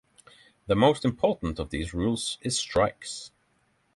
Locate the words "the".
0.65-0.73